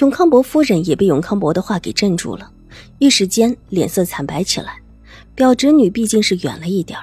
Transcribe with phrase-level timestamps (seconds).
[0.00, 2.50] 永康伯夫人也被永康伯的话给镇住了，
[2.98, 4.80] 一时间脸色惨白起来。
[5.36, 6.98] 表侄女毕竟是远了一点，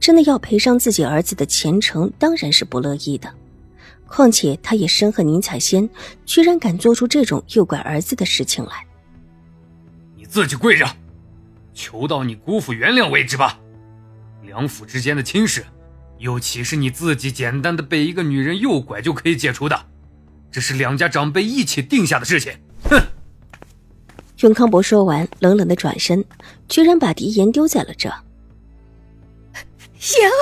[0.00, 3.32] 真的要赔上自己儿子的前程，当然是不乐意的。
[4.06, 5.88] 况且他也深恨宁采仙
[6.24, 8.84] 居然敢做出这种诱拐儿子的事情来。
[10.16, 10.86] 你自己跪着，
[11.72, 13.58] 求到你姑父原谅为止吧。
[14.42, 15.64] 两府之间的亲事，
[16.18, 19.86] 又岂是你自己简单的被一个女人诱拐就可以解除的？
[20.54, 22.52] 这是两家长辈一起定下的事情。
[22.88, 23.02] 哼！
[24.38, 26.24] 永康伯说完，冷冷的转身，
[26.68, 28.08] 居然把狄言丢在了这。
[28.08, 28.16] 言
[30.30, 30.38] 儿，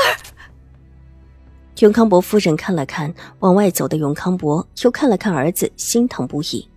[1.79, 6.69] 永康伯夫人看了看往外走的永康伯，又看了看儿子，心疼不已。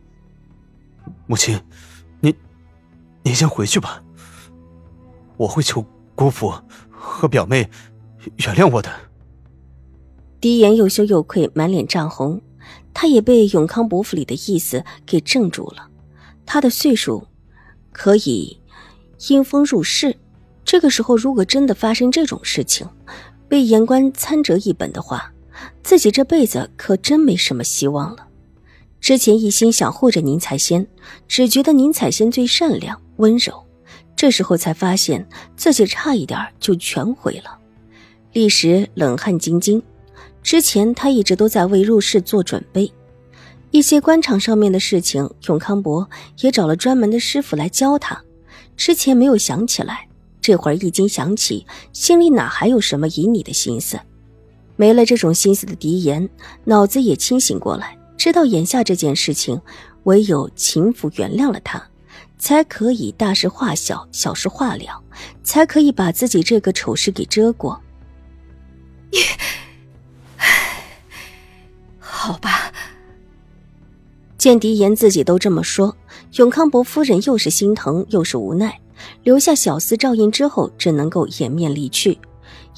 [1.28, 1.62] 母亲，
[2.22, 2.34] 您，
[3.22, 4.02] 您先回去吧。
[5.36, 6.54] 我会求姑父
[6.90, 7.70] 和表妹
[8.38, 8.90] 原谅我的。
[10.40, 12.42] 狄言又羞又愧，满脸涨红。
[12.94, 15.90] 他也被永康伯府里的意思给镇住了。
[16.46, 17.28] 他的岁数
[17.92, 18.60] 可以
[19.30, 20.16] 因风入世，
[20.64, 22.88] 这个时候如果真的发生这种事情，
[23.48, 25.32] 被言官参折一本的话，
[25.84, 28.28] 自己这辈子可真没什么希望了。
[29.00, 30.88] 之前一心想护着宁采仙，
[31.28, 33.64] 只觉得宁采仙最善良温柔，
[34.16, 37.60] 这时候才发现自己差一点就全毁了，
[38.34, 39.82] 立时冷汗津津。
[40.46, 42.94] 之前他一直都在为入世做准备，
[43.72, 46.08] 一些官场上面的事情，永康伯
[46.42, 48.22] 也找了专门的师傅来教他。
[48.78, 50.08] 之前没有想起来，
[50.40, 54.00] 这会儿一经想起，心里哪还有什么隐你的心思？
[54.76, 56.30] 没了这种心思的狄言，
[56.66, 59.60] 脑子也清醒过来，知道眼下这件事情，
[60.04, 61.84] 唯有秦府原谅了他，
[62.38, 65.02] 才可以大事化小，小事化了，
[65.42, 67.82] 才可以把自己这个丑事给遮过。
[69.12, 69.18] 你
[72.26, 72.74] 好吧，
[74.36, 75.96] 见狄言自己都这么说，
[76.38, 78.80] 永康伯夫人又是心疼又是无奈，
[79.22, 82.18] 留下小厮照应之后，只能够掩面离去。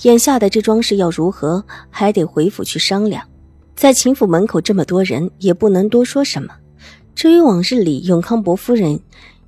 [0.01, 3.25] 眼下的这桩事要如何，还得回府去商量。
[3.73, 6.53] 在秦府门口这么多人，也不能多说什么。
[7.15, 8.99] 至于往日里永康伯夫人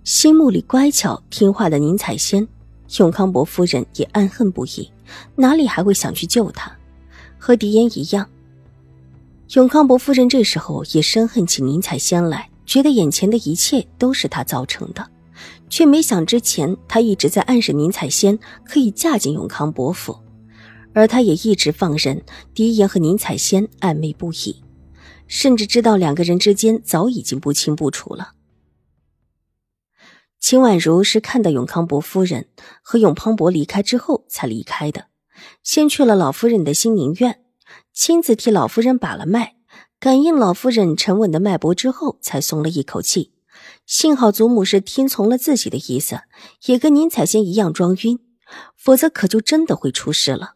[0.05, 2.47] 心目里乖巧听话的宁采仙，
[2.99, 4.89] 永康伯夫人也暗恨不已，
[5.35, 6.71] 哪里还会想去救她？
[7.37, 8.25] 和狄言一样。
[9.55, 15.09] 永康伯夫人这时候也深恨起宁采仙来，觉得眼前的一切都是她造成的，
[15.71, 20.15] 却没想之前她一直在暗示宁采仙可以嫁进永康伯府，
[20.93, 22.21] 而她也一直放任
[22.53, 24.61] 狄言和宁采仙暧昧不已，
[25.25, 28.33] 甚至知道两个人之间早已经不清不楚了。
[30.39, 32.47] 秦婉如是看到永康伯夫人
[32.83, 35.07] 和永康伯离开之后才离开的，
[35.63, 37.41] 先去了老夫人的新宁院。
[38.01, 39.57] 亲自替老夫人把了脉，
[39.99, 43.33] 感应老夫人沉稳的脉搏之后，才松了一口气。
[43.85, 46.21] 幸好祖母是听从了自己的意思，
[46.67, 48.19] 也跟宁采仙一样装晕，
[48.77, 50.53] 否则可就真的会出事了。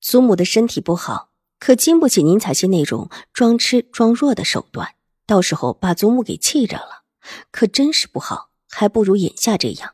[0.00, 1.28] 祖母的身体不好，
[1.58, 4.94] 可经不起宁采仙那种装痴装弱的手段，
[5.26, 7.02] 到时候把祖母给气着了，
[7.50, 8.48] 可真是不好。
[8.70, 9.92] 还不如眼下这样。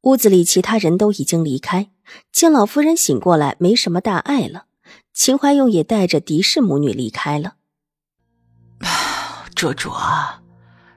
[0.00, 1.92] 屋子里其他人都已经离开，
[2.32, 4.64] 见老夫人醒过来，没什么大碍了。
[5.16, 7.54] 秦怀勇也带着狄氏母女离开了。
[9.56, 9.98] 卓卓，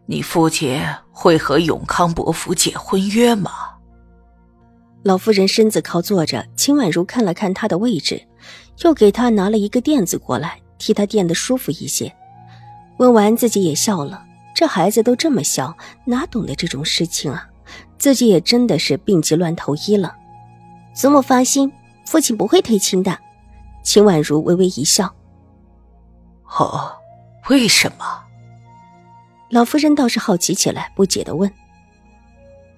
[0.07, 3.51] 你父亲会和永康伯父解婚约吗？
[5.03, 8.21] 老夫人身子靠坐着，秦婉如看了看她的位置，
[8.83, 12.13] 又给她拿了一个垫子过来，替她垫得舒服一些。
[12.97, 14.25] 问完，自己也笑了。
[14.53, 17.47] 这孩子都这么小，哪懂得这种事情啊？
[17.97, 20.13] 自己也真的是病急乱投医了。
[20.93, 21.71] 祖母放心，
[22.05, 23.17] 父亲不会退亲的。
[23.83, 25.13] 秦婉如微微一笑
[26.57, 26.91] ：“哦，
[27.49, 28.23] 为什么？”
[29.49, 31.51] 老夫人倒是好奇起来，不解的问：“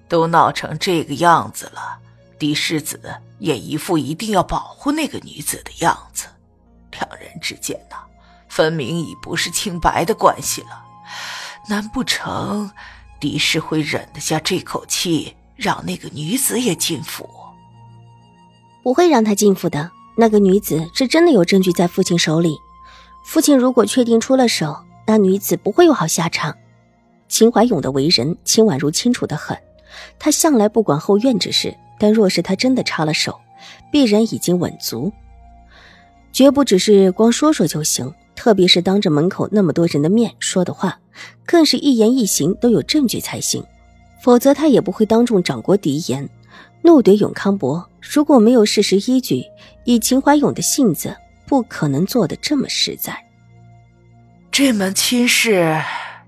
[0.08, 1.98] 都闹成这个样子了，
[2.38, 2.98] 狄世子
[3.38, 6.28] 也一副一定要保护那个女子的样子，
[6.92, 7.96] 两人之间呢，
[8.48, 10.82] 分明已不是清白的关系了。
[11.68, 12.70] 难不成
[13.20, 17.28] 嫡氏会忍得下这口气，让那个女子也进府？
[18.82, 22.56] 不会让她进府的。”那个女子是真的有证据在父亲手里，
[23.24, 24.76] 父亲如果确定出了手，
[25.06, 26.56] 那女子不会有好下场。
[27.28, 29.56] 秦怀勇的为人，秦婉如清楚的很，
[30.18, 33.38] 他向来不管后院之事，但若是他真的插了手，
[33.90, 35.10] 必然已经稳足，
[36.32, 38.12] 绝不只是光说说就行。
[38.34, 40.98] 特别是当着门口那么多人的面说的话，
[41.46, 43.62] 更是一言一行都有证据才行，
[44.22, 46.28] 否则他也不会当众掌掴狄言，
[46.82, 47.88] 怒怼永康伯。
[48.00, 49.44] 如果没有事实依据，
[49.84, 53.16] 以秦怀勇的性子，不可能做的这么实在。
[54.50, 55.80] 这门亲事，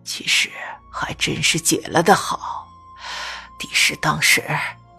[0.05, 0.49] 其实
[0.91, 2.67] 还真是解了的好。
[3.59, 4.43] 狄氏当时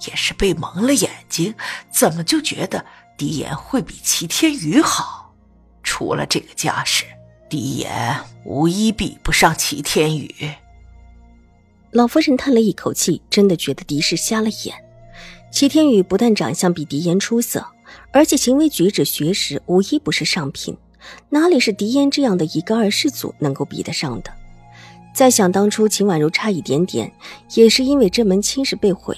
[0.08, 1.56] 也是被蒙了眼睛，
[1.90, 2.86] 怎么就觉得
[3.18, 5.34] 狄言会比齐天宇好？
[5.82, 7.06] 除了这个家世，
[7.50, 10.52] 狄言无一比不上齐天宇。
[11.92, 14.85] 老夫人叹了一口气，真的觉得狄氏瞎了眼。
[15.52, 17.66] 齐天宇不但长相比狄言出色，
[18.12, 20.78] 而且行为举止、学识无一不是上品，
[21.30, 24.32] 哪里是狄言这样的一个二世祖能够比得上的？
[25.14, 27.10] 再想当初秦婉如差一点点，
[27.54, 29.18] 也是因为这门亲事被毁，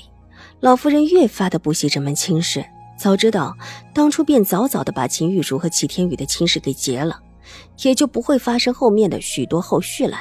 [0.59, 2.63] 老夫人越发的不惜这门亲事。
[3.00, 3.56] 早知道
[3.94, 7.19] 当初便早早的把秦玉茹和齐天宇的亲事给结了，
[7.81, 10.19] 也就不会发生后面的许多后续来。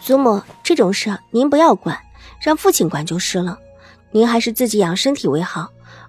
[0.00, 1.98] 祖母，这种事您不要管，
[2.40, 3.58] 让父亲管就是了。
[4.16, 5.68] 您还是自己养身体为好，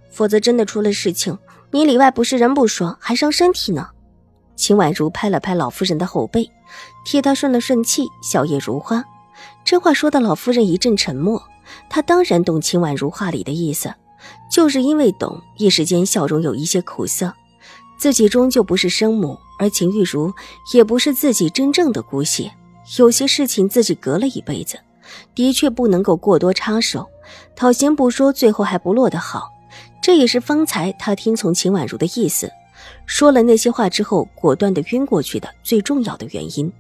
[0.09, 1.38] 否则真的出了事情，
[1.71, 3.89] 你里外不是人不说，还伤身体呢。
[4.56, 6.50] 秦婉如拍了拍老夫人的后背，
[7.04, 9.04] 替她顺了顺气，笑靥如花。
[9.65, 11.44] 这话说的老夫人一阵沉默，
[11.89, 13.94] 她当然懂秦婉如话里的意思。
[14.50, 17.33] 就是因为懂，一时间笑容有一些苦涩。
[18.00, 20.33] 自己终究不是生母，而秦玉茹
[20.74, 22.50] 也不是自己真正的姑血。
[23.00, 24.80] 有些事情自己隔了一辈子，
[25.36, 27.06] 的确不能够过多插手。
[27.56, 29.50] 讨嫌不说，最后还不落得好。
[30.01, 32.51] 这也是方才他听从秦婉如的意思，
[33.06, 36.71] 说了那些话之后，果断的晕过去的最重要的原因。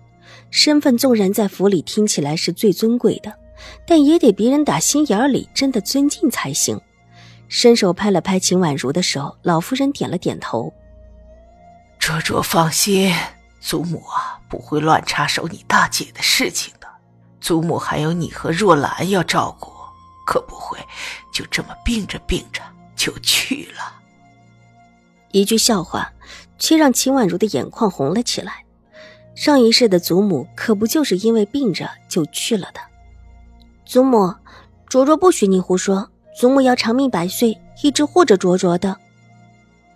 [0.49, 3.33] 身份纵然在府里听起来是最尊贵的，
[3.85, 6.79] 但也得别人打心眼里真的尊敬才行。
[7.49, 10.71] 伸手拍了拍秦婉如的手，老夫人点了点头。
[11.99, 13.13] 卓卓放心，
[13.59, 16.87] 祖母啊不会乱插手你大姐的事情的。
[17.41, 19.71] 祖母还有你和若兰要照顾，
[20.27, 20.77] 可不会
[21.33, 22.61] 就这么病着病着
[22.97, 23.95] 就去了。
[25.31, 26.11] 一句笑话，
[26.59, 28.65] 却让秦婉如的眼眶红了起来。
[29.35, 32.81] 上一世的祖母可不就是因为病着就去了的？
[33.85, 34.35] 祖母，
[34.89, 36.09] 卓卓不许你胡说。
[36.37, 38.95] 祖母要长命百岁，一直护着卓卓的。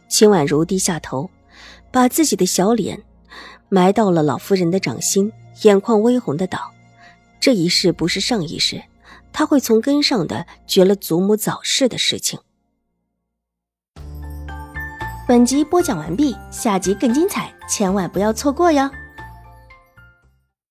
[0.07, 1.30] 秦婉如低下头，
[1.92, 3.00] 把自己的小脸
[3.69, 5.31] 埋到了老夫人的掌心，
[5.62, 6.72] 眼眶微红的道
[7.39, 8.81] ：“这一世不是上一世，
[9.34, 12.40] 他会从根上的绝了祖母早逝的事情。”
[15.28, 18.90] 本集播讲完毕，下集更精彩，千万不要错过哟。